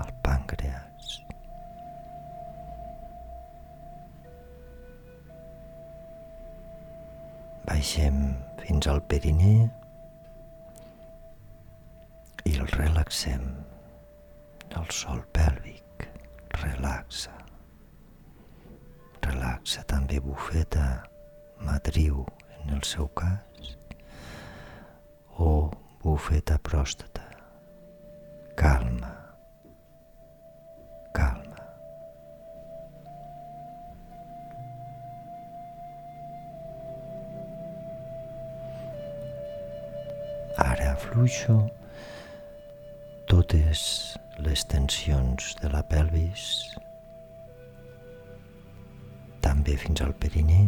el 0.00 0.10
pàncreas. 0.24 1.12
Baixem 7.68 8.18
fins 8.64 8.88
al 8.90 8.98
periné 9.10 9.54
i 12.50 12.56
el 12.56 12.66
relaxem. 12.74 13.44
El 14.72 14.88
sol 14.96 15.20
pèlvic 15.36 16.06
relaxa. 16.62 17.34
Relaxa 19.22 19.84
també 19.86 20.18
bufeta, 20.24 20.86
matriu 21.62 22.24
en 22.58 22.72
el 22.78 22.82
seu 22.88 23.06
cas, 23.20 23.76
o 25.38 25.70
bufeta 26.02 26.58
pròstata. 26.58 27.22
Calma. 28.56 29.12
Calma. 31.14 31.62
Ara 40.58 40.92
afluixo 40.92 41.70
totes 43.26 44.18
les 44.38 44.64
tensions 44.66 45.54
de 45.62 45.70
la 45.72 45.82
pelvis, 45.86 46.48
també 49.40 49.78
fins 49.78 50.02
al 50.04 50.12
periné, 50.18 50.66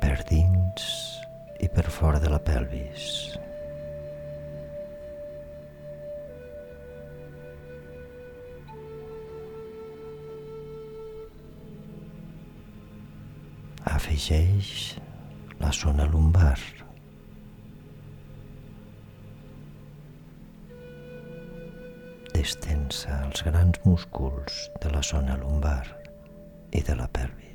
per 0.00 0.20
dins 0.28 1.19
i 1.60 1.68
per 1.68 1.86
fora 1.92 2.18
de 2.18 2.30
la 2.32 2.40
pelvis. 2.40 3.06
Afegeix 13.90 14.96
la 15.60 15.72
zona 15.76 16.06
lumbar. 16.08 16.58
Destensa 22.32 23.20
els 23.26 23.44
grans 23.44 23.82
músculs 23.84 24.62
de 24.80 24.94
la 24.94 25.04
zona 25.04 25.36
lumbar 25.42 25.84
i 26.72 26.80
de 26.86 26.96
la 26.96 27.10
pelvis. 27.12 27.49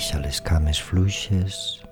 Deixa 0.00 0.18
les 0.18 0.40
cames 0.40 0.78
fluixes. 0.80 1.82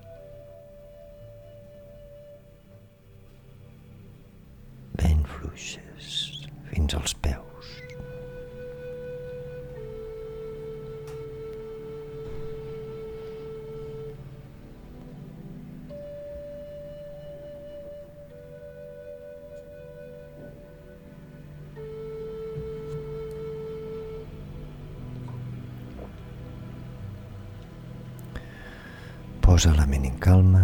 Posa 29.59 29.73
la 29.75 29.89
ment 29.91 30.05
en 30.07 30.19
calma, 30.23 30.61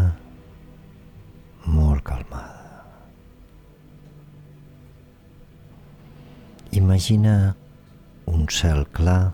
molt 1.66 2.04
calmada. 2.06 2.84
Imagina 6.78 7.32
un 8.30 8.44
cel 8.54 8.84
clar 8.94 9.32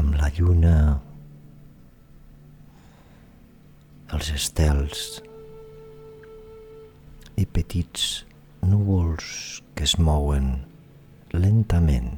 amb 0.00 0.16
la 0.22 0.30
lluna, 0.38 0.72
els 4.16 4.32
estels 4.38 5.04
i 7.36 7.44
petits 7.60 8.08
núvols 8.64 9.60
que 9.76 9.84
es 9.84 9.98
mouen 10.08 10.50
lentament 11.36 12.10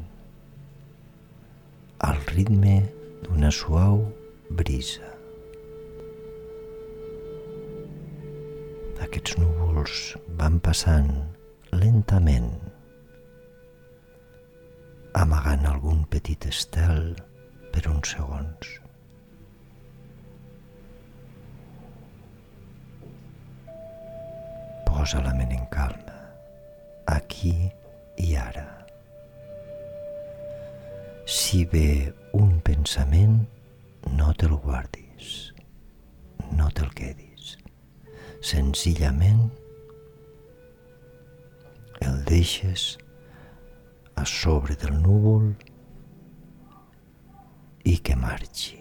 al 2.12 2.24
ritme 2.30 2.78
d'una 3.24 3.50
suau 3.54 4.02
brisa. 4.50 5.06
Aquests 9.00 9.38
núvols 9.40 10.00
van 10.38 10.58
passant 10.62 11.10
lentament, 11.72 12.52
amagant 15.18 15.66
algun 15.70 16.04
petit 16.12 16.46
estel 16.50 17.14
per 17.74 17.86
uns 17.90 18.14
segons. 18.14 18.74
Posa 24.90 25.22
la 25.24 25.32
ment 25.38 25.56
en 25.56 25.64
calma, 25.72 26.20
aquí 27.18 27.56
i 28.20 28.36
ara. 28.36 28.79
Si 31.50 31.64
ve 31.64 32.14
un 32.38 32.60
pensament, 32.62 33.40
no 34.14 34.28
te'l 34.38 34.52
guardis, 34.62 35.30
no 36.54 36.68
te'l 36.70 36.92
quedis. 36.94 37.56
Senzillament 38.38 39.48
el 42.06 42.22
deixes 42.30 42.86
a 44.14 44.28
sobre 44.36 44.78
del 44.78 44.94
núvol 45.02 45.50
i 47.82 47.98
que 47.98 48.14
marxi. 48.14 48.78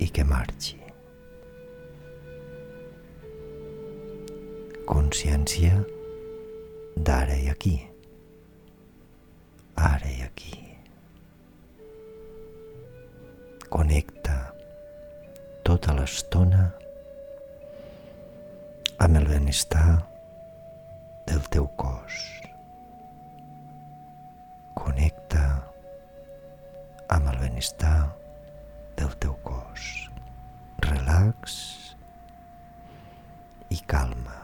I 0.00 0.08
que 0.08 0.24
marxi. 0.24 0.80
Consciència 4.88 5.82
d'ara 6.96 7.44
i 7.44 7.52
aquí. 7.52 7.82
L'estona 16.04 16.64
amb 19.04 19.16
el 19.16 19.24
benestar 19.28 19.92
del 21.28 21.40
teu 21.54 21.64
cos. 21.80 22.16
Connecta 24.76 25.44
amb 27.16 27.30
el 27.32 27.38
benestar 27.40 27.96
del 28.98 29.16
teu 29.22 29.38
cos. 29.46 29.86
Relax 30.84 31.56
i 33.72 33.80
calma. 33.94 34.36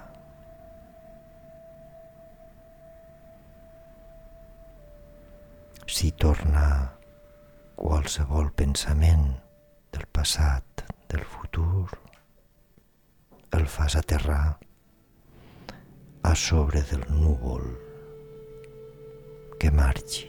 Si 5.84 6.14
torna 6.24 6.66
qualsevol 7.76 8.48
pensament 8.56 9.28
del 9.92 10.08
passat, 10.08 10.69
futur, 11.60 11.98
el 13.52 13.66
fas 13.66 13.96
aterrar 13.96 14.58
a 16.22 16.34
sobre 16.34 16.82
del 16.82 17.04
núvol 17.10 17.78
que 19.58 19.70
marxi. 19.70 20.28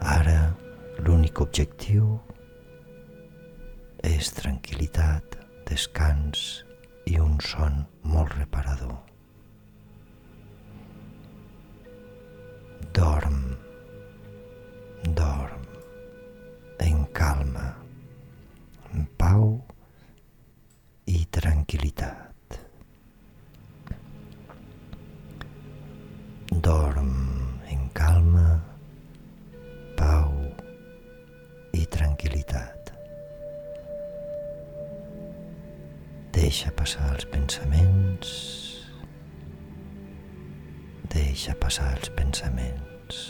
Ara 0.00 0.54
l'únic 0.98 1.40
objectiu 1.40 2.18
és 4.04 4.34
tranquil·litat, 4.36 5.38
descans 5.70 6.64
i 7.08 7.18
un 7.18 7.40
son 7.40 7.84
molt 8.02 8.36
reparador. 8.36 9.13
Deixa 36.54 36.70
passar 36.70 37.08
els 37.10 37.24
pensaments, 37.32 38.28
deixa 41.10 41.50
passar 41.58 41.88
els 41.96 42.12
pensaments. 42.14 43.24